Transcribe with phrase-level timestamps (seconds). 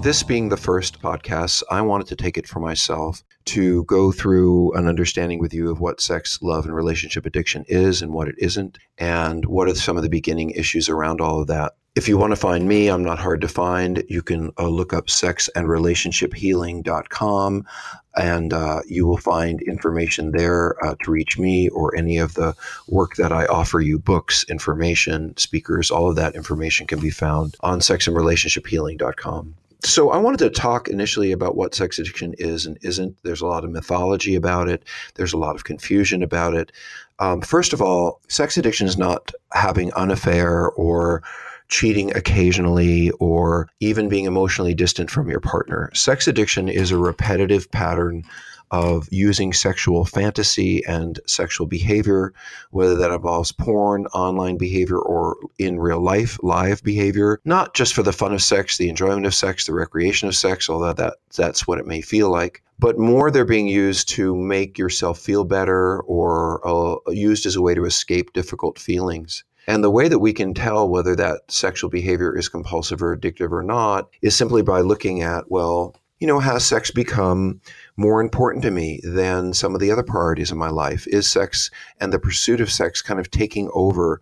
[0.02, 4.72] This being the first podcast, I wanted to take it for myself to go through
[4.76, 8.36] an understanding with you of what sex, love, and relationship addiction is and what it
[8.38, 11.74] isn't, and what are some of the beginning issues around all of that.
[11.98, 14.04] If you want to find me, I'm not hard to find.
[14.08, 17.66] You can uh, look up sexandrelationshiphealing.com
[18.16, 22.56] and uh, you will find information there uh, to reach me or any of the
[22.88, 27.56] work that I offer you books, information, speakers, all of that information can be found
[27.62, 29.56] on sexandrelationshiphealing.com.
[29.84, 33.18] So, I wanted to talk initially about what sex addiction is and isn't.
[33.24, 34.84] There's a lot of mythology about it,
[35.16, 36.72] there's a lot of confusion about it.
[37.18, 41.24] Um, first of all, sex addiction is not having an affair or
[41.70, 45.90] cheating occasionally, or even being emotionally distant from your partner.
[45.94, 48.24] Sex addiction is a repetitive pattern
[48.72, 52.34] of using sexual fantasy and sexual behavior,
[52.72, 58.04] whether that involves porn, online behavior, or in real life, live behavior, not just for
[58.04, 61.66] the fun of sex, the enjoyment of sex, the recreation of sex, although that, that's
[61.66, 66.02] what it may feel like, but more they're being used to make yourself feel better
[66.02, 69.44] or uh, used as a way to escape difficult feelings.
[69.68, 73.52] And the way that we can tell whether that sexual behavior is compulsive or addictive
[73.52, 77.62] or not is simply by looking at, well, you know, has sex become
[77.98, 81.06] more important to me than some of the other priorities in my life?
[81.08, 81.70] Is sex
[82.00, 84.22] and the pursuit of sex kind of taking over?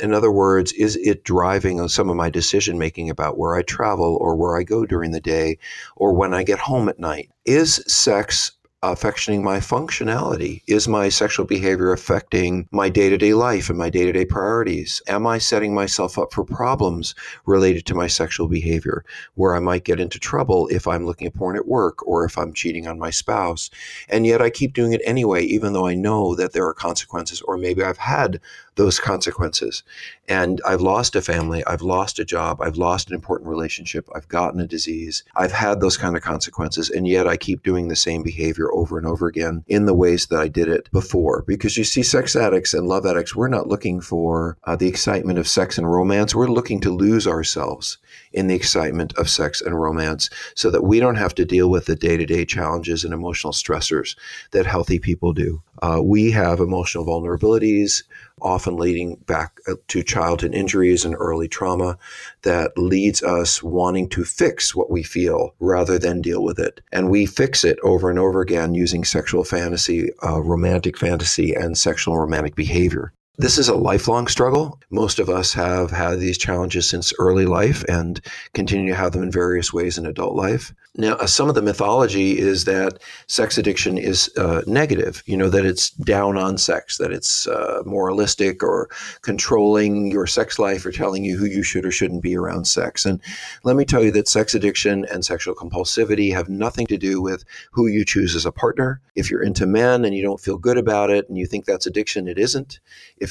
[0.00, 4.16] In other words, is it driving some of my decision making about where I travel
[4.20, 5.58] or where I go during the day
[5.96, 7.30] or when I get home at night?
[7.44, 8.52] Is sex
[8.92, 10.62] affecting my functionality?
[10.66, 14.24] Is my sexual behavior affecting my day to day life and my day to day
[14.24, 15.00] priorities?
[15.06, 17.14] Am I setting myself up for problems
[17.46, 21.34] related to my sexual behavior where I might get into trouble if I'm looking at
[21.34, 23.70] porn at work or if I'm cheating on my spouse?
[24.08, 27.40] And yet I keep doing it anyway, even though I know that there are consequences,
[27.42, 28.40] or maybe I've had
[28.76, 29.82] those consequences.
[30.28, 34.28] And I've lost a family, I've lost a job, I've lost an important relationship, I've
[34.28, 37.96] gotten a disease, I've had those kind of consequences, and yet I keep doing the
[37.96, 41.44] same behavior over and over again in the ways that I did it before.
[41.46, 45.38] Because you see, sex addicts and love addicts, we're not looking for uh, the excitement
[45.38, 47.98] of sex and romance, we're looking to lose ourselves
[48.32, 51.86] in the excitement of sex and romance so that we don't have to deal with
[51.86, 54.16] the day to day challenges and emotional stressors
[54.50, 55.62] that healthy people do.
[55.82, 58.02] Uh, we have emotional vulnerabilities,
[58.40, 61.96] often leading back uh, to childhood injuries and early trauma
[62.42, 66.80] that leads us wanting to fix what we feel rather than deal with it.
[66.92, 71.78] And we fix it over and over again using sexual fantasy, uh, romantic fantasy, and
[71.78, 73.12] sexual romantic behavior.
[73.36, 74.80] This is a lifelong struggle.
[74.90, 78.20] Most of us have had these challenges since early life and
[78.52, 80.72] continue to have them in various ways in adult life.
[80.96, 85.48] Now, uh, some of the mythology is that sex addiction is uh, negative, you know,
[85.48, 88.88] that it's down on sex, that it's uh, moralistic or
[89.22, 93.04] controlling your sex life or telling you who you should or shouldn't be around sex.
[93.04, 93.20] And
[93.64, 97.44] let me tell you that sex addiction and sexual compulsivity have nothing to do with
[97.72, 99.00] who you choose as a partner.
[99.16, 101.86] If you're into men and you don't feel good about it and you think that's
[101.86, 102.78] addiction, it isn't.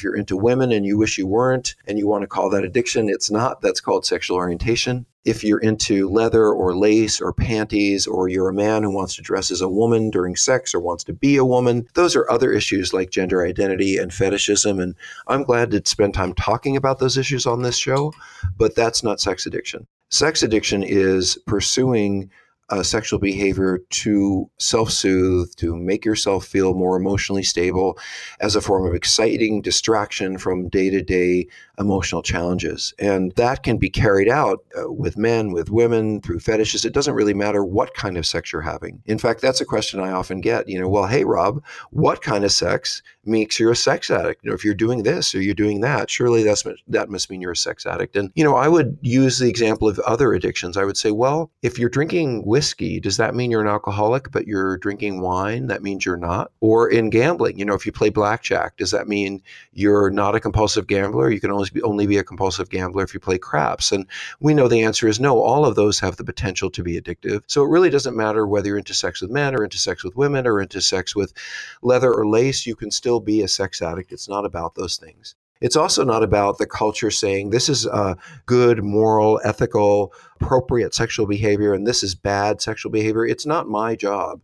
[0.01, 3.10] You're into women and you wish you weren't and you want to call that addiction,
[3.10, 3.62] it's not.
[3.62, 8.54] That's called sexual orientation if you're into leather or lace or panties, or you're a
[8.54, 11.45] man who wants to dress as a woman during sex or wants to be a
[11.45, 14.80] woman, those are other issues like gender identity and fetishism.
[14.80, 14.95] And
[15.28, 18.13] I'm glad to spend time talking about those issues on this show,
[18.57, 19.88] but that's not sex addiction.
[20.10, 22.30] Sex addiction is pursuing
[22.69, 27.98] uh, sexual behavior to self soothe, to make yourself feel more emotionally stable
[28.39, 31.48] as a form of exciting distraction from day to day
[31.80, 32.94] emotional challenges.
[33.00, 36.86] And that can be carried out uh, with men, with women, through fetishes.
[36.86, 39.02] It doesn't really matter what kind of sex you're having.
[39.06, 40.70] In fact, that's a question I often get.
[40.70, 44.44] You know, well, hey, Rob, what kind of sex makes you a sex addict?
[44.44, 47.42] You know, if you're doing this or you're doing that, surely that's that must mean
[47.42, 48.16] you're a sex addict.
[48.16, 50.78] And you know, I would use the example of other addictions.
[50.78, 54.31] I would say, well, if you're drinking whiskey, does that mean you're an alcoholic?
[54.31, 56.52] But you're drinking wine, that means you're not.
[56.60, 59.42] Or in gambling, you know, if you play blackjack, does that mean
[59.72, 61.31] you're not a compulsive gambler?
[61.31, 63.92] You can only be only be a compulsive gambler if you play craps.
[63.92, 64.06] And
[64.39, 65.39] we know the answer is no.
[65.39, 67.44] All of those have the potential to be addictive.
[67.48, 70.15] So it really doesn't matter whether you're into sex with men or into sex with
[70.15, 71.33] women or into sex with
[71.81, 72.65] leather or lace.
[72.65, 74.12] You can still be a sex addict.
[74.12, 75.36] It's not about those things.
[75.62, 80.12] It's also not about the culture saying this is a good, moral, ethical,
[80.42, 83.25] appropriate sexual behavior and this is bad sexual behavior.
[83.25, 84.42] It's not my job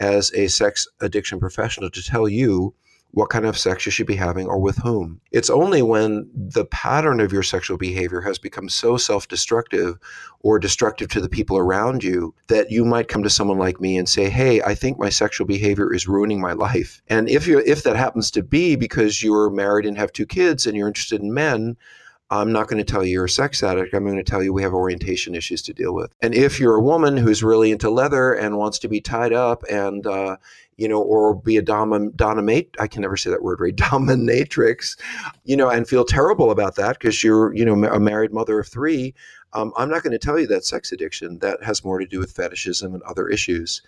[0.00, 2.74] as a sex addiction professional to tell you
[3.12, 5.20] what kind of sex you should be having or with whom.
[5.30, 9.98] It's only when the pattern of your sexual behavior has become so self destructive
[10.40, 13.98] or destructive to the people around you that you might come to someone like me
[13.98, 17.02] and say, Hey, I think my sexual behavior is ruining my life.
[17.08, 20.66] And if you if that happens to be because you're married and have two kids
[20.66, 21.76] and you're interested in men,
[22.32, 23.92] I'm not going to tell you you're a sex addict.
[23.92, 26.14] I'm going to tell you we have orientation issues to deal with.
[26.22, 29.64] And if you're a woman who's really into leather and wants to be tied up
[29.70, 30.38] and, uh,
[30.76, 34.98] you know, or be a dom- dominate, I can never say that word right, dominatrix,
[35.44, 38.68] you know, and feel terrible about that because you're, you know, a married mother of
[38.68, 39.14] three.
[39.54, 41.38] Um, I'm not going to tell you that sex addiction.
[41.40, 43.82] That has more to do with fetishism and other issues.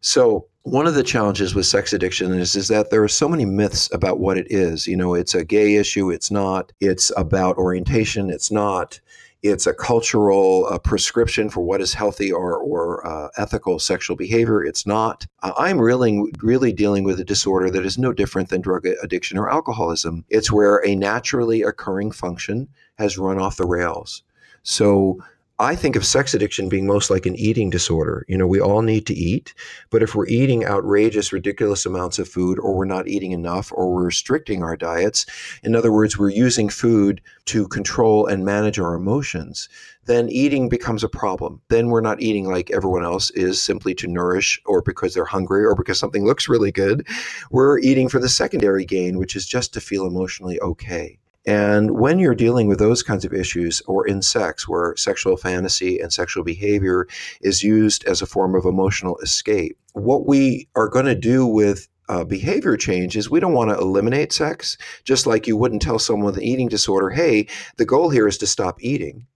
[0.00, 3.44] So one of the challenges with sex addiction is, is that there are so many
[3.44, 4.86] myths about what it is.
[4.86, 6.72] You know, it's a gay issue, it's not.
[6.80, 9.00] It's about orientation, it's not.
[9.42, 14.64] It's a cultural uh, prescription for what is healthy or, or uh, ethical sexual behavior.
[14.64, 15.26] It's not.
[15.42, 19.38] Uh, I'm really, really dealing with a disorder that is no different than drug addiction
[19.38, 20.24] or alcoholism.
[20.28, 22.68] It's where a naturally occurring function
[22.98, 24.22] has run off the rails.
[24.62, 25.22] So
[25.58, 28.26] I think of sex addiction being most like an eating disorder.
[28.28, 29.54] You know, we all need to eat,
[29.88, 33.90] but if we're eating outrageous, ridiculous amounts of food, or we're not eating enough, or
[33.90, 35.24] we're restricting our diets,
[35.62, 39.70] in other words, we're using food to control and manage our emotions,
[40.04, 41.62] then eating becomes a problem.
[41.68, 45.64] Then we're not eating like everyone else is simply to nourish or because they're hungry
[45.64, 47.08] or because something looks really good.
[47.50, 51.18] We're eating for the secondary gain, which is just to feel emotionally okay.
[51.46, 56.00] And when you're dealing with those kinds of issues, or in sex, where sexual fantasy
[56.00, 57.06] and sexual behavior
[57.40, 61.88] is used as a form of emotional escape, what we are going to do with
[62.08, 65.98] uh, behavior change is we don't want to eliminate sex, just like you wouldn't tell
[65.98, 67.46] someone with an eating disorder, hey,
[67.76, 69.26] the goal here is to stop eating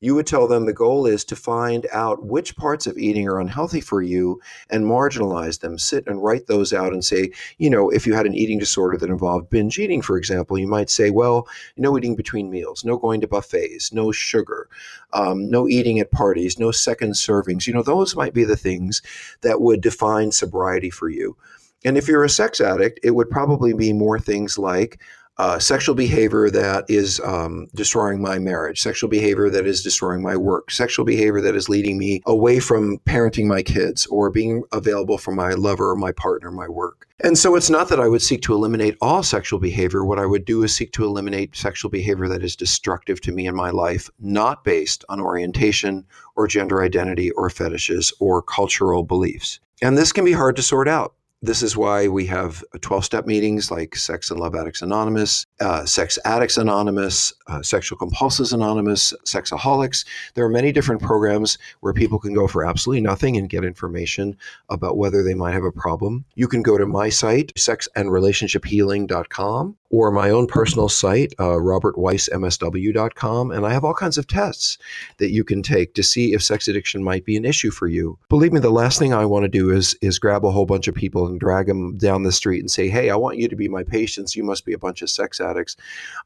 [0.00, 3.40] you would tell them the goal is to find out which parts of eating are
[3.40, 5.78] unhealthy for you and marginalize them.
[5.78, 8.98] Sit and write those out and say, you know, if you had an eating disorder
[8.98, 12.98] that involved binge eating, for example, you might say, well, no eating between meals, no
[12.98, 14.68] going to buffets, no sugar,
[15.14, 17.66] um, no eating at parties, no second servings.
[17.66, 19.00] You know, those might be the things
[19.40, 21.36] that would define sobriety for you.
[21.84, 25.00] And if you're a sex addict, it would probably be more things like
[25.38, 30.36] uh, sexual behavior that is um, destroying my marriage, sexual behavior that is destroying my
[30.36, 35.18] work, sexual behavior that is leading me away from parenting my kids or being available
[35.18, 37.06] for my lover or my partner, my work.
[37.22, 40.04] And so it's not that I would seek to eliminate all sexual behavior.
[40.04, 43.46] What I would do is seek to eliminate sexual behavior that is destructive to me
[43.46, 49.60] in my life, not based on orientation or gender identity or fetishes or cultural beliefs.
[49.82, 53.26] And this can be hard to sort out this is why we have 12 step
[53.26, 59.12] meetings like Sex and Love Addicts Anonymous, uh, Sex Addicts Anonymous, uh, Sexual Compulsives Anonymous,
[59.24, 60.04] Sexaholics.
[60.34, 64.36] There are many different programs where people can go for absolutely nothing and get information
[64.70, 66.24] about whether they might have a problem.
[66.34, 73.66] You can go to my site, sexandrelationshiphealing.com, or my own personal site, uh, robertweissmsw.com, and
[73.66, 74.78] I have all kinds of tests
[75.18, 78.18] that you can take to see if sex addiction might be an issue for you.
[78.28, 80.88] Believe me, the last thing I want to do is is grab a whole bunch
[80.88, 83.56] of people and drag them down the street and say, "Hey, I want you to
[83.56, 84.36] be my patients.
[84.36, 85.76] You must be a bunch of sex addicts."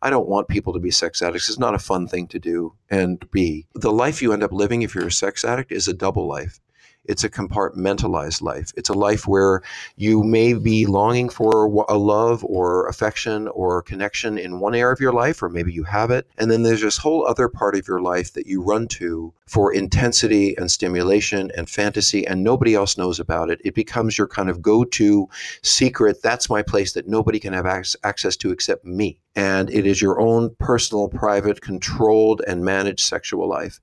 [0.03, 1.49] I don't want people to be sex addicts.
[1.49, 3.67] It's not a fun thing to do and be.
[3.75, 6.61] The life you end up living if you're a sex addict is a double life.
[7.05, 8.73] It's a compartmentalized life.
[8.77, 9.63] It's a life where
[9.97, 15.01] you may be longing for a love or affection or connection in one area of
[15.01, 16.29] your life, or maybe you have it.
[16.39, 19.73] And then there's this whole other part of your life that you run to for
[19.73, 23.61] intensity and stimulation and fantasy, and nobody else knows about it.
[23.65, 25.29] It becomes your kind of go to
[25.63, 26.23] secret.
[26.23, 27.67] That's my place that nobody can have
[28.05, 29.19] access to except me.
[29.35, 33.81] And it is your own personal, private, controlled, and managed sexual life.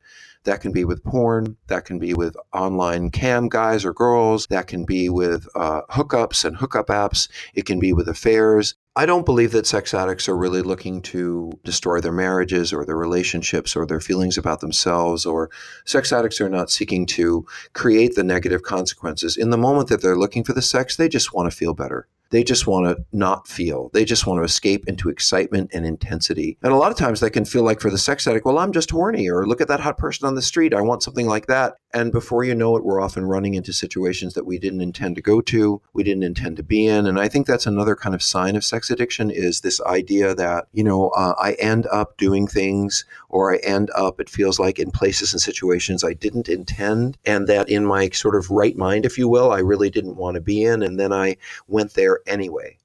[0.47, 1.57] That can be with porn.
[1.67, 4.47] That can be with online cam guys or girls.
[4.47, 7.27] That can be with uh, hookups and hookup apps.
[7.53, 8.73] It can be with affairs.
[8.95, 12.95] I don't believe that sex addicts are really looking to destroy their marriages or their
[12.95, 15.51] relationships or their feelings about themselves, or
[15.83, 19.35] sex addicts are not seeking to create the negative consequences.
[19.35, 22.07] In the moment that they're looking for the sex, they just want to feel better.
[22.29, 23.89] They just want to not feel.
[23.93, 26.57] They just want to escape into excitement and intensity.
[26.63, 28.72] And a lot of times they can feel like for the sex addict, well, I'm
[28.72, 30.74] just horny, or look at that hot person on the street.
[30.74, 31.75] I want something like that.
[31.93, 35.22] And before you know it, we're often running into situations that we didn't intend to
[35.22, 37.07] go to, we didn't intend to be in.
[37.07, 40.67] And I think that's another kind of sign of sex addiction is this idea that,
[40.74, 44.79] you know, uh, I end up doing things or I end up, it feels like,
[44.79, 47.17] in places and situations I didn't intend.
[47.25, 50.36] And that in my sort of right mind, if you will, I really didn't want
[50.36, 50.84] to be in.
[50.84, 52.76] And then I went there anyway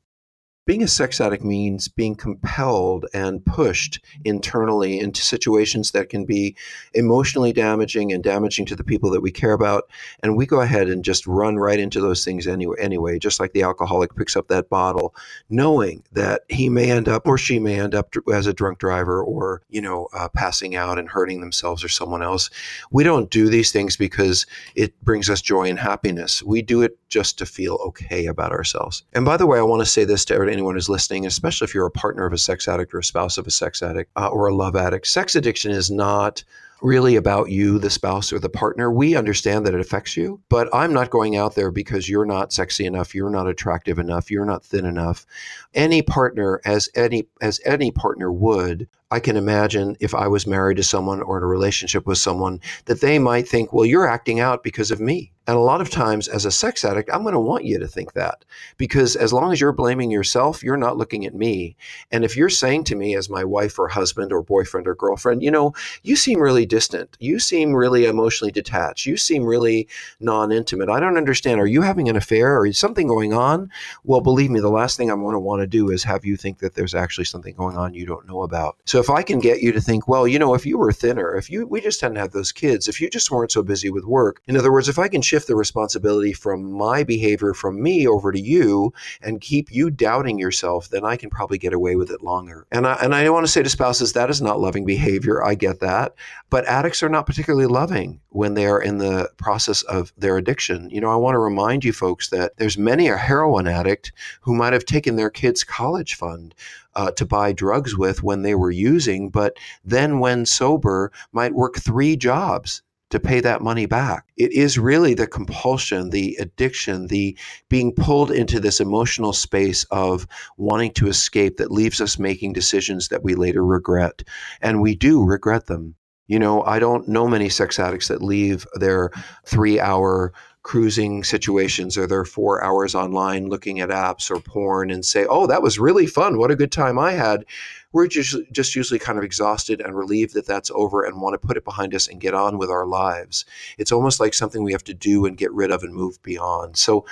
[0.65, 6.57] being a sex addict means being compelled and pushed internally into situations that can be
[6.95, 9.91] emotionally damaging and damaging to the people that we care about.
[10.23, 13.53] And we go ahead and just run right into those things anyway, anyway, just like
[13.53, 15.17] the alcoholic picks up that bottle,
[15.51, 19.23] knowing that he may end up or she may end up as a drunk driver
[19.23, 22.51] or, you know, uh, passing out and hurting themselves or someone else.
[22.93, 26.41] We don't do these things because it brings us joy and happiness.
[26.41, 29.03] We do it just to feel okay about ourselves.
[29.13, 31.75] And by the way, I want to say this to anyone who's listening, especially if
[31.75, 34.29] you're a partner of a sex addict or a spouse of a sex addict uh,
[34.29, 35.07] or a love addict.
[35.07, 36.45] Sex addiction is not
[36.83, 38.91] really about you, the spouse or the partner.
[38.91, 42.53] We understand that it affects you, but I'm not going out there because you're not
[42.53, 45.25] sexy enough, you're not attractive enough, you're not thin enough.
[45.75, 50.79] Any partner, as any as any partner would, I can imagine if I was married
[50.79, 54.41] to someone or in a relationship with someone that they might think, well, you're acting
[54.41, 55.33] out because of me.
[55.47, 57.89] And a lot of times, as a sex addict, I'm going to want you to
[57.89, 58.45] think that
[58.77, 61.77] because as long as you're blaming yourself, you're not looking at me.
[62.13, 65.43] And if you're saying to me, as my wife or husband or boyfriend or girlfriend,
[65.43, 65.75] you know,
[66.05, 67.17] you seem really distant.
[67.19, 69.05] You seem really emotionally detached.
[69.05, 69.89] You seem really
[70.21, 70.89] non intimate.
[70.89, 71.61] I don't understand.
[71.61, 73.69] Are you having an affair or is something going on?
[74.05, 76.37] Well, believe me, the last thing I'm going to want to do is have you
[76.37, 78.77] think that there's actually something going on you don't know about.
[78.85, 81.35] So if I can get you to think, well, you know, if you were thinner,
[81.35, 84.05] if you, we just hadn't had those kids, if you just weren't so busy with
[84.05, 88.07] work, in other words, if I can shift the responsibility from my behavior from me
[88.07, 92.11] over to you and keep you doubting yourself, then I can probably get away with
[92.11, 92.67] it longer.
[92.71, 95.45] And I, and I want to say to spouses, that is not loving behavior.
[95.45, 96.15] I get that.
[96.51, 100.89] But addicts are not particularly loving when they are in the process of their addiction.
[100.91, 104.55] You know, I want to remind you folks that there's many a heroin addict who
[104.55, 106.55] might have taken their kids' college fund
[106.95, 111.77] uh, to buy drugs with when they were using, but then when sober might work
[111.77, 112.83] three jobs
[113.13, 114.25] to pay that money back.
[114.39, 117.37] It is really the compulsion, the addiction, the
[117.69, 123.09] being pulled into this emotional space of wanting to escape that leaves us making decisions
[123.09, 124.23] that we later regret.
[124.63, 125.95] And we do regret them.
[126.27, 129.11] You know, I don't know many sex addicts that leave their
[129.45, 135.05] three hour cruising situations or their four hours online looking at apps or porn and
[135.05, 136.39] say, oh, that was really fun.
[136.39, 137.45] What a good time I had
[137.93, 141.47] we're just, just usually kind of exhausted and relieved that that's over and want to
[141.47, 143.45] put it behind us and get on with our lives.
[143.79, 146.77] It's almost like something we have to do and get rid of and move beyond.
[146.77, 147.05] So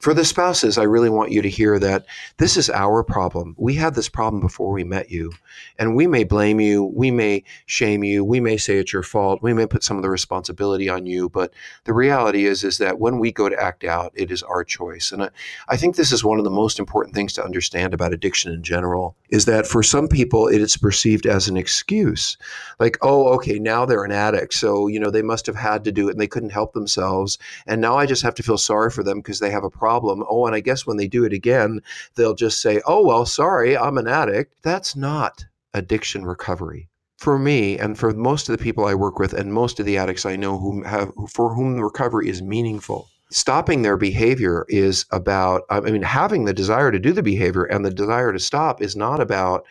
[0.00, 2.04] for the spouses, I really want you to hear that
[2.36, 3.54] this is our problem.
[3.56, 5.32] We had this problem before we met you,
[5.78, 9.42] and we may blame you, we may shame you, we may say it's your fault,
[9.42, 11.30] we may put some of the responsibility on you.
[11.30, 14.64] But the reality is, is that when we go to act out, it is our
[14.64, 15.12] choice.
[15.12, 15.30] And I,
[15.68, 18.62] I think this is one of the most important things to understand about addiction in
[18.62, 22.36] general is that for some people, it is perceived as an excuse,
[22.78, 25.90] like, oh, okay, now they're an addict, so you know they must have had to
[25.90, 28.90] do it and they couldn't help themselves, and now I just have to feel sorry
[28.90, 30.24] for them because they have a problem problem.
[30.28, 31.80] Oh, and I guess when they do it again,
[32.16, 34.54] they'll just say, oh, well, sorry, I'm an addict.
[34.62, 36.88] That's not addiction recovery.
[37.18, 39.96] For me, and for most of the people I work with, and most of the
[39.96, 45.62] addicts I know who have for whom recovery is meaningful, stopping their behavior is about
[45.68, 48.94] i mean having the desire to do the behavior and the desire to stop is
[48.94, 49.64] not about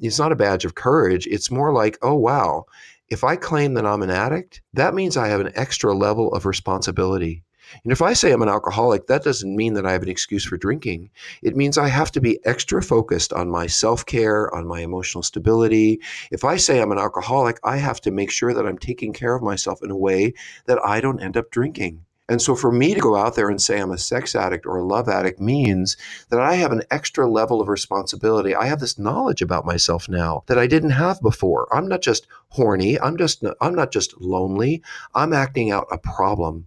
[0.00, 2.64] it's not a badge of courage it's more like oh wow
[3.10, 6.46] if i claim that i'm an addict that means i have an extra level of
[6.46, 7.42] responsibility
[7.84, 10.44] and if I say I'm an alcoholic, that doesn't mean that I have an excuse
[10.44, 11.10] for drinking.
[11.42, 15.22] It means I have to be extra focused on my self care, on my emotional
[15.22, 16.00] stability.
[16.30, 19.34] If I say I'm an alcoholic, I have to make sure that I'm taking care
[19.34, 20.34] of myself in a way
[20.66, 22.04] that I don't end up drinking.
[22.28, 24.76] And so for me to go out there and say I'm a sex addict or
[24.76, 25.96] a love addict means
[26.30, 28.54] that I have an extra level of responsibility.
[28.54, 31.68] I have this knowledge about myself now that I didn't have before.
[31.74, 34.82] I'm not just horny, I'm just I'm not just lonely.
[35.14, 36.66] I'm acting out a problem.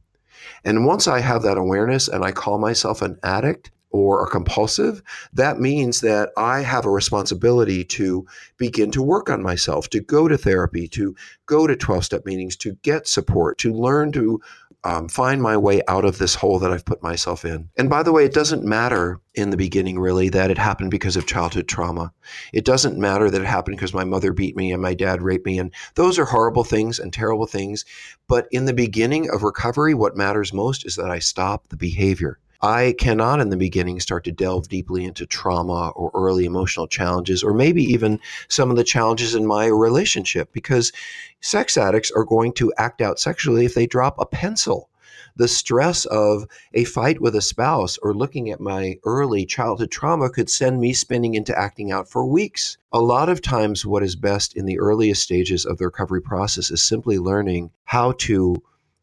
[0.63, 5.01] And once I have that awareness and I call myself an addict, or a compulsive,
[5.31, 8.25] that means that I have a responsibility to
[8.57, 12.57] begin to work on myself, to go to therapy, to go to 12 step meetings,
[12.57, 14.41] to get support, to learn to
[14.85, 17.69] um, find my way out of this hole that I've put myself in.
[17.75, 21.15] And by the way, it doesn't matter in the beginning, really, that it happened because
[21.15, 22.13] of childhood trauma.
[22.53, 25.45] It doesn't matter that it happened because my mother beat me and my dad raped
[25.45, 25.57] me.
[25.57, 27.83] And those are horrible things and terrible things.
[28.27, 32.37] But in the beginning of recovery, what matters most is that I stop the behavior.
[32.65, 37.43] I cannot in the beginning start to delve deeply into trauma or early emotional challenges,
[37.43, 40.91] or maybe even some of the challenges in my relationship, because
[41.41, 44.89] sex addicts are going to act out sexually if they drop a pencil.
[45.35, 50.31] The stress of a fight with a spouse or looking at my early childhood trauma
[50.31, 52.79] could send me spinning into acting out for weeks.
[52.91, 56.71] A lot of times, what is best in the earliest stages of the recovery process
[56.71, 58.55] is simply learning how to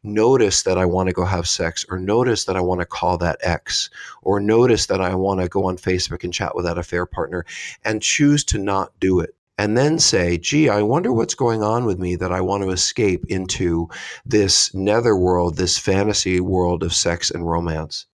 [0.02, 3.18] notice that I want to go have sex, or notice that I want to call
[3.18, 3.90] that ex,
[4.23, 7.44] or notice that I want to go on Facebook and chat with that affair partner,
[7.85, 9.35] and choose to not do it.
[9.59, 12.71] And then say, gee, I wonder what's going on with me that I want to
[12.71, 13.88] escape into
[14.25, 18.06] this netherworld, this fantasy world of sex and romance.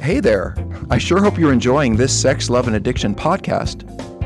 [0.00, 0.54] Hey there.
[0.90, 3.88] I sure hope you're enjoying this Sex, Love, and Addiction podcast.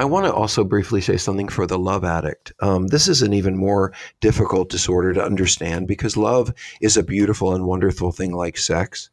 [0.00, 2.54] I want to also briefly say something for the love addict.
[2.60, 3.92] Um, this is an even more
[4.22, 9.10] difficult disorder to understand because love is a beautiful and wonderful thing like sex.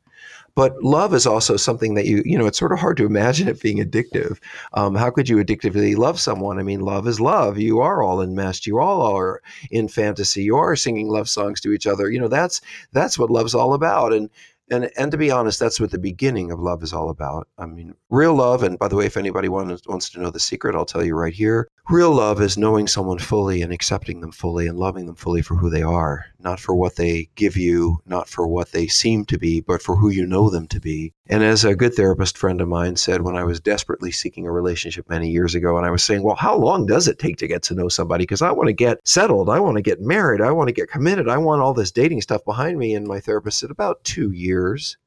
[0.56, 3.50] But love is also something that you, you know, it's sort of hard to imagine
[3.50, 4.39] it being addictive.
[4.75, 6.58] Um, how could you addictively love someone?
[6.58, 7.58] I mean, love is love.
[7.58, 8.65] You are all enmeshed.
[8.65, 10.44] You all are in fantasy.
[10.44, 12.10] You are singing love songs to each other.
[12.10, 12.62] You know, that's
[12.94, 14.13] that's what love's all about.
[14.13, 14.29] And
[14.69, 17.47] and and to be honest, that's what the beginning of love is all about.
[17.57, 18.63] I mean, real love.
[18.63, 21.15] And by the way, if anybody wants wants to know the secret, I'll tell you
[21.15, 21.69] right here.
[21.89, 25.56] Real love is knowing someone fully and accepting them fully and loving them fully for
[25.56, 29.38] who they are, not for what they give you, not for what they seem to
[29.38, 31.13] be, but for who you know them to be.
[31.28, 34.52] And as a good therapist friend of mine said when I was desperately seeking a
[34.52, 37.47] relationship many years ago, and I was saying, well, how long does it take to
[37.47, 38.23] get to know somebody?
[38.23, 40.91] Because I want to get settled, I want to get married, I want to get
[40.91, 42.95] committed, I want all this dating stuff behind me.
[42.95, 44.97] And my therapist said, about two years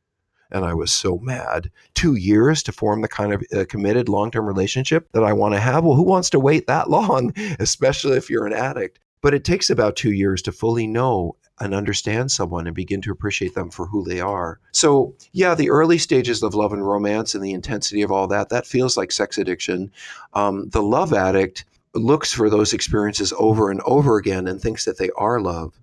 [0.50, 1.70] and I was so mad.
[1.94, 5.54] Two years to form the kind of uh, committed long term relationship that I want
[5.54, 5.84] to have?
[5.84, 8.98] Well, who wants to wait that long, especially if you're an addict?
[9.22, 13.12] But it takes about two years to fully know and understand someone and begin to
[13.12, 14.58] appreciate them for who they are.
[14.72, 18.48] So, yeah, the early stages of love and romance and the intensity of all that,
[18.48, 19.92] that feels like sex addiction.
[20.32, 24.98] Um, the love addict looks for those experiences over and over again and thinks that
[24.98, 25.78] they are love.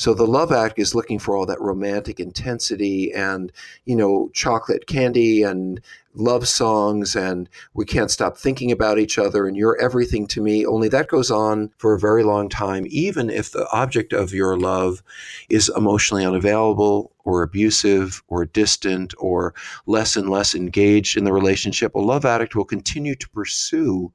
[0.00, 3.52] So the love act is looking for all that romantic intensity and,
[3.84, 5.78] you know, chocolate candy and
[6.14, 10.64] love songs and we can't stop thinking about each other and you're everything to me.
[10.64, 14.58] Only that goes on for a very long time, even if the object of your
[14.58, 15.02] love
[15.50, 19.52] is emotionally unavailable or abusive or distant or
[19.84, 21.94] less and less engaged in the relationship.
[21.94, 24.10] A love addict will continue to pursue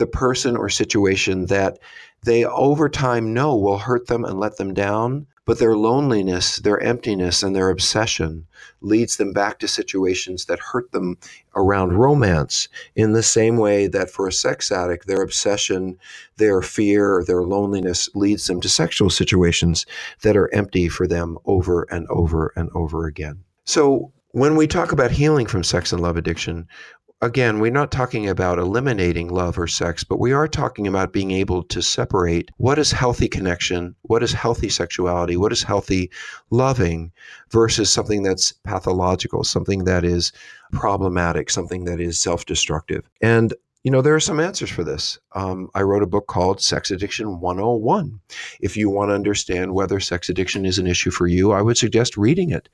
[0.00, 1.78] the person or situation that
[2.24, 6.80] they over time know will hurt them and let them down, but their loneliness, their
[6.80, 8.46] emptiness, and their obsession
[8.80, 11.18] leads them back to situations that hurt them
[11.54, 15.98] around romance in the same way that for a sex addict, their obsession,
[16.36, 19.84] their fear, their loneliness leads them to sexual situations
[20.22, 23.44] that are empty for them over and over and over again.
[23.64, 26.68] So, when we talk about healing from sex and love addiction,
[27.22, 31.30] again, we're not talking about eliminating love or sex, but we are talking about being
[31.30, 36.10] able to separate what is healthy connection, what is healthy sexuality, what is healthy
[36.50, 37.12] loving
[37.50, 40.32] versus something that's pathological, something that is
[40.72, 43.08] problematic, something that is self destructive.
[43.20, 45.18] And you know, there are some answers for this.
[45.34, 48.20] Um, I wrote a book called Sex Addiction 101.
[48.60, 51.78] If you want to understand whether sex addiction is an issue for you, I would
[51.78, 52.68] suggest reading it.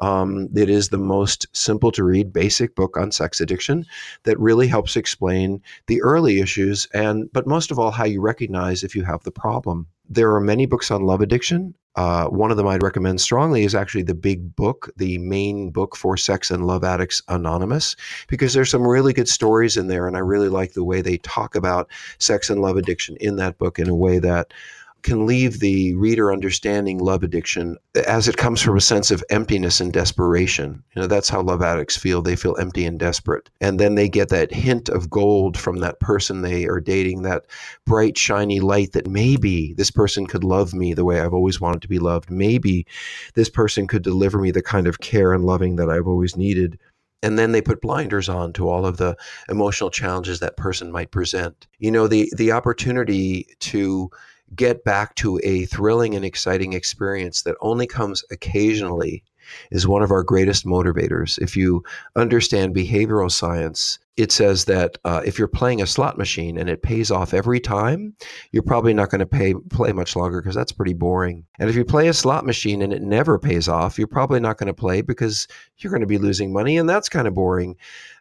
[0.00, 3.86] Um, it is the most simple to read, basic book on sex addiction
[4.24, 8.82] that really helps explain the early issues and, but most of all, how you recognize
[8.82, 9.86] if you have the problem.
[10.10, 11.74] There are many books on love addiction.
[11.98, 15.96] Uh, one of them I'd recommend strongly is actually the big book, the main book
[15.96, 17.96] for Sex and Love Addicts Anonymous,
[18.28, 20.06] because there's some really good stories in there.
[20.06, 23.58] And I really like the way they talk about sex and love addiction in that
[23.58, 24.54] book in a way that
[25.02, 29.80] can leave the reader understanding love addiction as it comes from a sense of emptiness
[29.80, 30.82] and desperation.
[30.94, 32.22] You know, that's how love addicts feel.
[32.22, 33.48] They feel empty and desperate.
[33.60, 37.46] And then they get that hint of gold from that person they are dating, that
[37.86, 41.82] bright, shiny light that maybe this person could love me the way I've always wanted
[41.82, 42.30] to be loved.
[42.30, 42.86] Maybe
[43.34, 46.78] this person could deliver me the kind of care and loving that I've always needed
[47.22, 49.16] and then they put blinders on to all of the
[49.48, 54.10] emotional challenges that person might present you know the the opportunity to
[54.56, 59.22] get back to a thrilling and exciting experience that only comes occasionally
[59.70, 61.38] is one of our greatest motivators.
[61.38, 61.82] If you
[62.16, 66.82] understand behavioral science, it says that uh, if you're playing a slot machine and it
[66.82, 68.14] pays off every time,
[68.50, 71.46] you're probably not going to play much longer because that's pretty boring.
[71.58, 74.58] And if you play a slot machine and it never pays off, you're probably not
[74.58, 75.46] going to play because
[75.78, 77.76] you're going to be losing money, and that's kind of boring.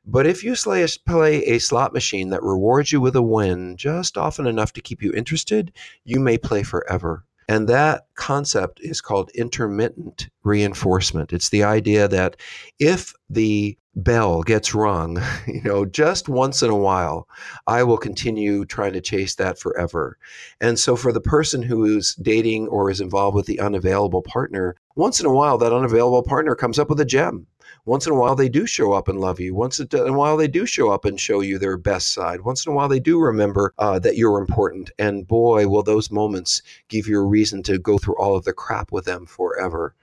[0.09, 3.75] But if you play a, play a slot machine that rewards you with a win
[3.75, 5.73] just often enough to keep you interested,
[6.05, 7.25] you may play forever.
[7.49, 11.33] And that concept is called intermittent reinforcement.
[11.33, 12.37] It's the idea that
[12.79, 17.27] if the bell gets rung, you know, just once in a while,
[17.65, 20.17] I will continue trying to chase that forever.
[20.61, 24.75] And so for the person who is dating or is involved with the unavailable partner,
[24.95, 27.47] once in a while that unavailable partner comes up with a gem
[27.87, 29.55] once in a while they do show up and love you.
[29.55, 32.41] Once in a while they do show up and show you their best side.
[32.41, 34.91] Once in a while they do remember uh, that you're important.
[34.99, 38.51] And boy, will those moments give you a reason to go through all of the
[38.51, 39.95] crap with them forever.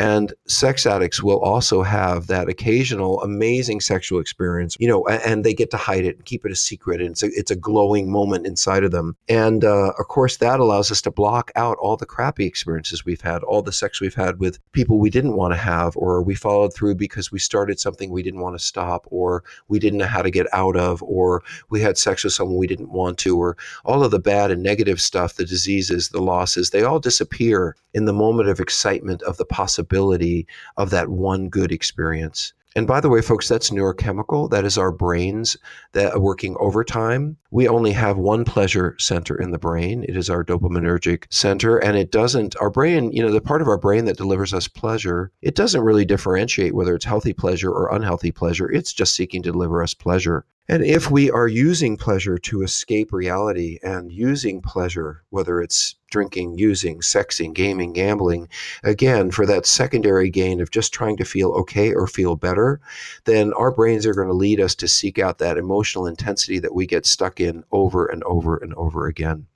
[0.00, 5.52] And sex addicts will also have that occasional amazing sexual experience, you know, and they
[5.52, 7.02] get to hide it and keep it a secret.
[7.02, 9.14] And it's a, it's a glowing moment inside of them.
[9.28, 13.20] And uh, of course, that allows us to block out all the crappy experiences we've
[13.20, 16.34] had, all the sex we've had with people we didn't want to have, or we
[16.34, 20.06] followed through because we started something we didn't want to stop, or we didn't know
[20.06, 23.38] how to get out of, or we had sex with someone we didn't want to,
[23.38, 27.76] or all of the bad and negative stuff, the diseases, the losses, they all disappear
[27.92, 32.52] in the moment of excitement of the possibility possibility of that one good experience.
[32.76, 34.48] And by the way, folks, that's neurochemical.
[34.48, 35.56] That is our brains
[35.90, 37.36] that are working overtime.
[37.50, 40.04] We only have one pleasure center in the brain.
[40.08, 41.78] It is our dopaminergic center.
[41.78, 44.68] And it doesn't, our brain, you know, the part of our brain that delivers us
[44.68, 48.70] pleasure, it doesn't really differentiate whether it's healthy pleasure or unhealthy pleasure.
[48.70, 50.44] It's just seeking to deliver us pleasure.
[50.70, 56.58] And if we are using pleasure to escape reality and using pleasure, whether it's drinking,
[56.58, 58.48] using, sexing, gaming, gambling,
[58.84, 62.80] again, for that secondary gain of just trying to feel okay or feel better,
[63.24, 66.72] then our brains are going to lead us to seek out that emotional intensity that
[66.72, 69.48] we get stuck in over and over and over again.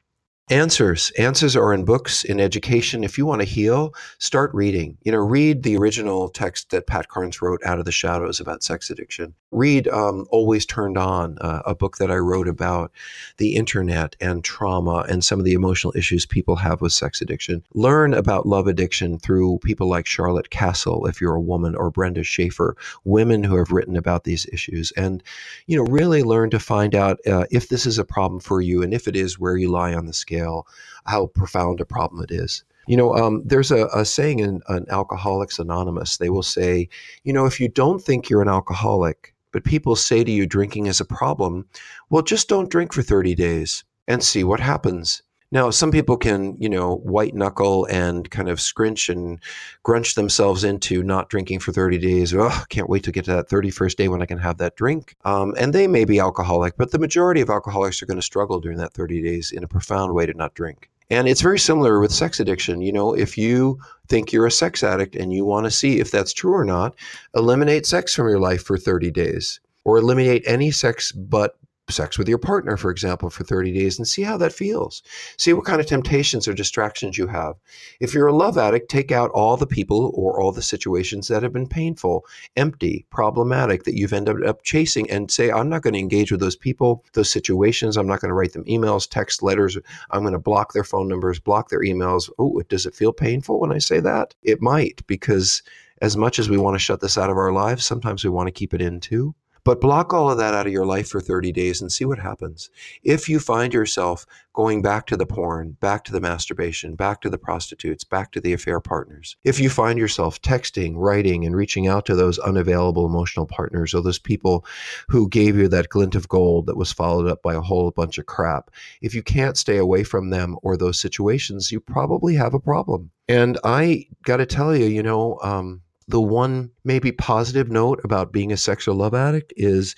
[0.51, 1.11] Answers.
[1.17, 3.03] Answers are in books, in education.
[3.03, 4.99] If you want to heal, start reading.
[5.01, 8.63] You know, read the original text that Pat Carnes wrote, Out of the Shadows, about
[8.63, 9.33] sex addiction.
[9.53, 12.93] Read um, Always Turned On, uh, a book that I wrote about
[13.39, 17.65] the internet and trauma and some of the emotional issues people have with sex addiction.
[17.73, 22.23] Learn about love addiction through people like Charlotte Kasl, if you're a woman, or Brenda
[22.23, 24.93] Schaeffer, women who have written about these issues.
[24.95, 25.23] And,
[25.69, 28.83] you know, really learn to find out uh, if this is a problem for you
[28.83, 30.67] and if it is, where you lie on the scale scale
[31.07, 32.65] how profound a problem it is.
[32.87, 36.19] You know, um, there's a, a saying in, in Alcoholics Anonymous.
[36.19, 36.89] They will say,
[37.25, 40.87] you know, if you don't think you're an alcoholic, but people say to you drinking
[40.87, 41.67] is a problem,
[42.11, 45.23] well, just don't drink for 30 days and see what happens.
[45.55, 49.39] Now, some people can, you know, white knuckle and kind of scrunch and
[49.85, 52.35] grunch themselves into not drinking for 30 days.
[52.35, 54.75] Oh, I can't wait to get to that 31st day when I can have that
[54.75, 55.15] drink.
[55.25, 58.59] Um, and they may be alcoholic, but the majority of alcoholics are going to struggle
[58.59, 60.91] during that 30 days in a profound way to not drink.
[61.09, 62.81] And it's very similar with sex addiction.
[62.81, 66.11] You know, if you think you're a sex addict and you want to see if
[66.11, 66.97] that's true or not,
[67.37, 71.57] eliminate sex from your life for 30 days or eliminate any sex but
[71.91, 75.03] sex with your partner, for example, for 30 days and see how that feels.
[75.39, 77.57] See what kind of temptations or distractions you have.
[78.01, 81.43] If you're a love addict, take out all the people or all the situations that
[81.43, 82.25] have been painful,
[82.57, 86.41] empty, problematic that you've ended up chasing and say, I'm not going to engage with
[86.41, 87.97] those people, those situations.
[87.97, 89.77] I'm not going to write them emails, text, letters.
[90.11, 92.31] I'm going to block their phone numbers, block their emails.
[92.39, 94.35] Oh, does it feel painful when I say that?
[94.43, 95.63] It might, because
[96.01, 98.47] as much as we want to shut this out of our lives, sometimes we want
[98.47, 99.35] to keep it in too.
[99.65, 102.19] But block all of that out of your life for 30 days and see what
[102.19, 102.69] happens.
[103.03, 107.31] If you find yourself going back to the porn, back to the masturbation, back to
[107.31, 111.89] the prostitutes, back to the affair partners, if you find yourself texting, writing, and reaching
[111.89, 114.67] out to those unavailable emotional partners or those people
[115.09, 118.19] who gave you that glint of gold that was followed up by a whole bunch
[118.19, 122.53] of crap, if you can't stay away from them or those situations, you probably have
[122.53, 123.11] a problem.
[123.29, 128.33] And I got to tell you, you know, um, the one maybe positive note about
[128.33, 129.95] being a sexual love addict is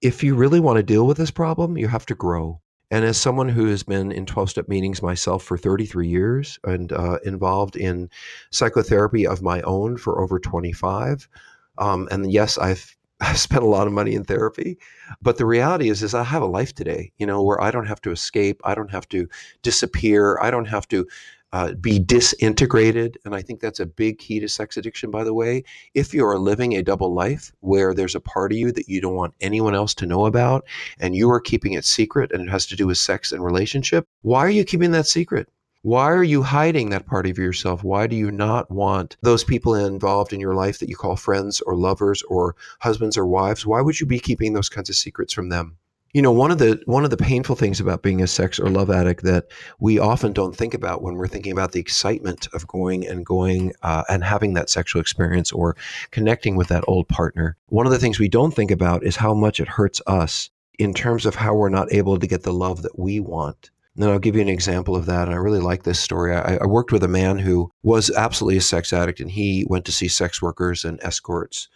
[0.00, 2.60] if you really want to deal with this problem, you have to grow.
[2.90, 6.92] And as someone who has been in 12 step meetings myself for 33 years and
[6.92, 8.08] uh, involved in
[8.50, 11.28] psychotherapy of my own for over 25,
[11.76, 14.78] um, and yes, I've I've spent a lot of money in therapy,
[15.20, 17.86] but the reality is, is I have a life today, you know, where I don't
[17.86, 19.28] have to escape, I don't have to
[19.62, 21.04] disappear, I don't have to
[21.52, 23.18] uh, be disintegrated.
[23.24, 25.64] And I think that's a big key to sex addiction, by the way.
[25.94, 29.00] If you are living a double life where there's a part of you that you
[29.00, 30.64] don't want anyone else to know about
[30.98, 34.06] and you are keeping it secret and it has to do with sex and relationship,
[34.22, 35.48] why are you keeping that secret?
[35.82, 37.84] Why are you hiding that part of yourself?
[37.84, 41.60] Why do you not want those people involved in your life that you call friends
[41.60, 43.64] or lovers or husbands or wives?
[43.64, 45.78] Why would you be keeping those kinds of secrets from them?
[46.14, 48.70] You know, one of the one of the painful things about being a sex or
[48.70, 52.66] love addict that we often don't think about when we're thinking about the excitement of
[52.66, 55.76] going and going uh, and having that sexual experience or
[56.10, 57.56] connecting with that old partner.
[57.66, 60.94] One of the things we don't think about is how much it hurts us in
[60.94, 63.70] terms of how we're not able to get the love that we want.
[63.96, 65.26] And I'll give you an example of that.
[65.26, 66.34] And I really like this story.
[66.34, 69.84] I, I, worked with a man who was absolutely a sex addict, and he went
[69.86, 71.68] to see sex workers and escorts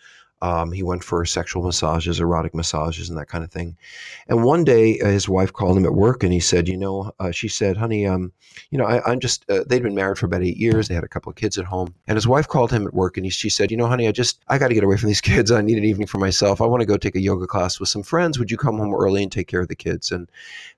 [0.43, 3.77] um, he went for sexual massages, erotic massages, and that kind of thing.
[4.27, 7.13] And one day, uh, his wife called him at work, and he said, "You know,"
[7.21, 8.33] uh, she said, "Honey, um,
[8.71, 10.89] you know, I, am just." Uh, they'd been married for about eight years.
[10.89, 13.17] They had a couple of kids at home, and his wife called him at work,
[13.17, 15.07] and he, she said, "You know, honey, I just I got to get away from
[15.07, 15.53] these kids.
[15.53, 16.61] I need an evening for myself.
[16.61, 18.37] I want to go take a yoga class with some friends.
[18.41, 20.29] Would you come home early and take care of the kids?" And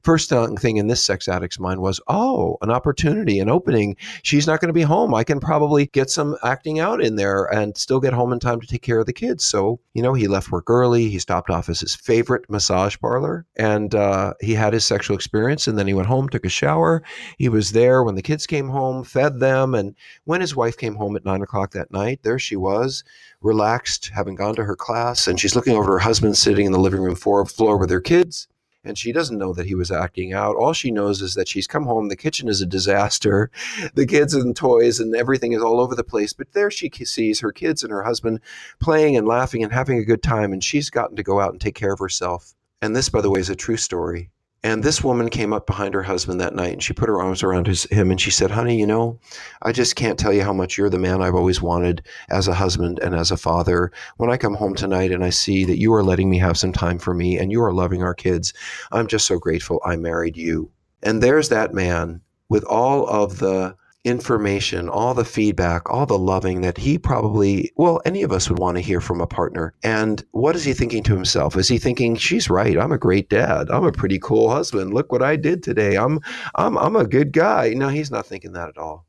[0.03, 3.97] first thing in this sex addict's mind was, "Oh, an opportunity, an opening.
[4.23, 5.15] She's not going to be home.
[5.15, 8.61] I can probably get some acting out in there and still get home in time
[8.61, 11.09] to take care of the kids." So, you know, he left work early.
[11.09, 15.69] He stopped off as his favorite massage parlor and uh, he had his sexual experience.
[15.69, 17.05] And then he went home, took a shower.
[17.39, 19.73] He was there when the kids came home, fed them.
[19.77, 23.05] And when his wife came home at nine o'clock that night, there she was,
[23.43, 25.29] relaxed, having gone to her class.
[25.29, 28.01] And she's looking over her husband sitting in the living room floor, floor with her
[28.01, 28.49] kids
[28.85, 30.57] and she doesn't know that he was acting out.
[30.57, 32.09] All she knows is that she's come home.
[32.09, 33.51] The kitchen is a disaster.
[33.95, 36.33] The kids and toys and everything is all over the place.
[36.33, 38.41] But there she sees her kids and her husband
[38.81, 40.53] playing and laughing and having a good time.
[40.53, 42.55] And she's gotten to go out and take care of herself.
[42.83, 44.31] And this, by the way, is a true story.
[44.65, 47.43] And this woman came up behind her husband that night and she put her arms
[47.43, 49.21] around his, him and she said, Honey, you know,
[49.61, 52.55] I just can't tell you how much you're the man I've always wanted as a
[52.55, 53.93] husband and as a father.
[54.17, 56.73] When I come home tonight and I see that you are letting me have some
[56.73, 58.55] time for me and you are loving our kids,
[58.91, 60.71] I'm just so grateful I married you.
[61.03, 66.61] And there's that man with all of the information, all the feedback, all the loving
[66.61, 69.75] that he probably, well, any of us would want to hear from a partner.
[69.83, 71.57] And what is he thinking to himself?
[71.57, 72.79] Is he thinking, "She's right.
[72.79, 73.71] I'm a great dad.
[73.71, 74.93] I'm a pretty cool husband.
[74.93, 75.97] Look what I did today.
[75.97, 76.21] I'm
[76.55, 79.07] I'm I'm a good guy." No, he's not thinking that at all.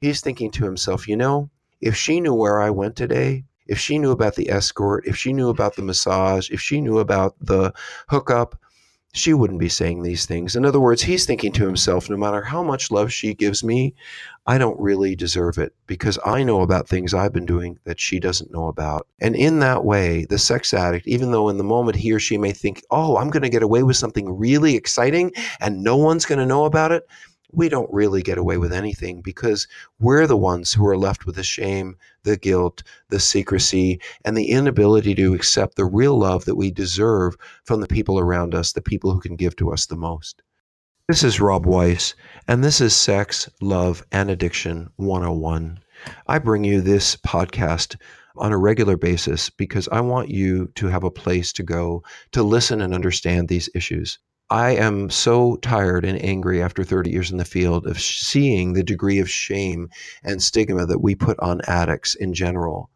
[0.00, 3.98] He's thinking to himself, "You know, if she knew where I went today, if she
[3.98, 7.72] knew about the escort, if she knew about the massage, if she knew about the
[8.08, 8.58] hookup,
[9.16, 10.56] she wouldn't be saying these things.
[10.56, 13.94] In other words, he's thinking to himself, no matter how much love she gives me,
[14.46, 18.20] I don't really deserve it because I know about things I've been doing that she
[18.20, 19.06] doesn't know about.
[19.20, 22.36] And in that way, the sex addict, even though in the moment he or she
[22.36, 26.26] may think, oh, I'm going to get away with something really exciting and no one's
[26.26, 27.08] going to know about it,
[27.56, 29.66] we don't really get away with anything because
[29.98, 34.50] we're the ones who are left with the shame, the guilt, the secrecy, and the
[34.50, 38.82] inability to accept the real love that we deserve from the people around us, the
[38.82, 40.42] people who can give to us the most.
[41.08, 42.14] This is Rob Weiss,
[42.46, 45.80] and this is Sex, Love, and Addiction 101.
[46.26, 47.96] I bring you this podcast
[48.36, 52.42] on a regular basis because I want you to have a place to go to
[52.42, 54.18] listen and understand these issues.
[54.50, 58.84] I am so tired and angry after 30 years in the field of seeing the
[58.84, 59.88] degree of shame
[60.22, 62.88] and stigma that we put on addicts in general.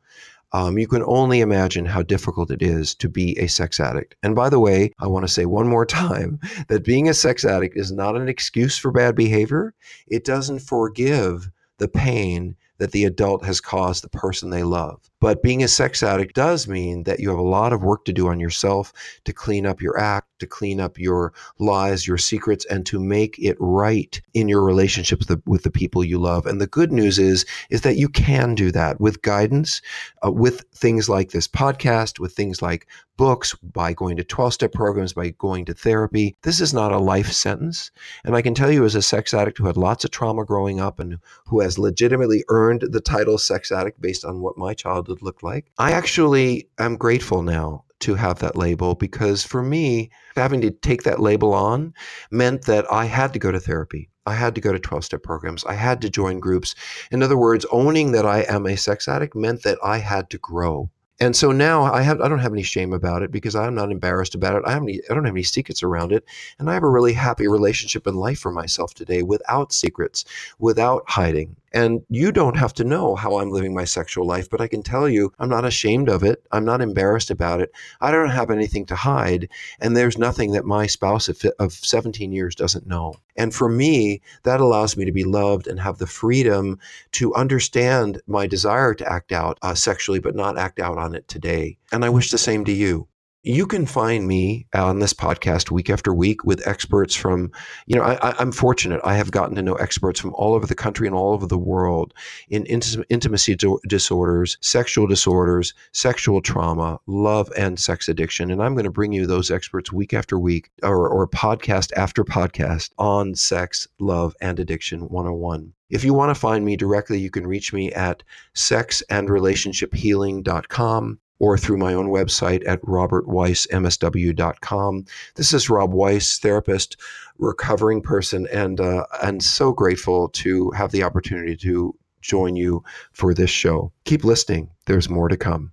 [0.53, 4.15] Um, you can only imagine how difficult it is to be a sex addict.
[4.23, 7.45] And by the way, I want to say one more time that being a sex
[7.45, 9.75] addict is not an excuse for bad behavior.
[10.07, 15.10] It doesn't forgive the pain that the adult has caused the person they love.
[15.21, 18.13] But being a sex addict does mean that you have a lot of work to
[18.13, 18.93] do on yourself
[19.25, 23.39] to clean up your act, to clean up your lies, your secrets, and to make
[23.39, 26.47] it right in your relationships with the, with the people you love.
[26.47, 29.83] And the good news is, is that you can do that with guidance,
[30.25, 32.87] uh, with things like this podcast, with things like
[33.21, 36.35] books, by going to 12 step programs, by going to therapy.
[36.43, 37.91] This is not a life sentence.
[38.25, 40.81] And I can tell you, as a sex addict who had lots of trauma growing
[40.81, 44.73] up and who has legitimately earned the title sex addict based on what my
[45.11, 45.71] childhood would look like.
[45.79, 51.03] I actually am grateful now to have that label because for me, having to take
[51.03, 51.93] that label on
[52.31, 54.09] meant that I had to go to therapy.
[54.27, 55.65] I had to go to 12 step programs.
[55.65, 56.75] I had to join groups.
[57.11, 60.39] In other words, owning that I am a sex addict meant that I had to
[60.39, 60.91] grow.
[61.23, 63.93] And so now I have I don't have any shame about it because I'm not
[63.93, 64.63] embarrassed about it.
[64.67, 66.25] I have any I don't have any secrets around it.
[66.59, 70.25] And I have a really happy relationship in life for myself today without secrets,
[70.59, 71.57] without hiding.
[71.73, 74.83] And you don't have to know how I'm living my sexual life, but I can
[74.83, 76.43] tell you I'm not ashamed of it.
[76.51, 77.73] I'm not embarrassed about it.
[78.01, 79.49] I don't have anything to hide.
[79.81, 83.15] And there's nothing that my spouse of 17 years doesn't know.
[83.37, 86.79] And for me, that allows me to be loved and have the freedom
[87.13, 91.29] to understand my desire to act out uh, sexually, but not act out on it
[91.29, 91.79] today.
[91.93, 93.09] And I wish the same to you
[93.43, 97.51] you can find me on this podcast week after week with experts from,
[97.87, 99.01] you know, I, am fortunate.
[99.03, 101.57] I have gotten to know experts from all over the country and all over the
[101.57, 102.13] world
[102.51, 103.57] in intimacy
[103.89, 108.51] disorders, sexual disorders, sexual trauma, love, and sex addiction.
[108.51, 112.25] And I'm going to bring you those experts week after week or, or podcast after
[112.25, 115.73] podcast on sex, love, and addiction 101.
[115.89, 118.23] If you want to find me directly, you can reach me at
[118.55, 125.05] sexandrelationshiphealing.com or through my own website at robertweissmsw.com.
[125.35, 126.97] This is Rob Weiss, therapist,
[127.39, 133.35] recovering person, and uh, and so grateful to have the opportunity to join you for
[133.35, 133.93] this show.
[134.05, 134.71] Keep listening.
[134.87, 135.73] There's more to come.